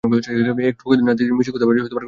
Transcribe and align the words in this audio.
একটুও 0.69 0.93
না 1.07 1.13
দিদি, 1.17 1.31
মিষ্টি 1.37 1.51
কথার 1.53 1.67
বাজে 1.67 1.79
খরচ 1.81 1.85
করবার 1.85 1.85
লোক 1.85 1.87
নন 1.89 1.93
উনি। 1.95 1.99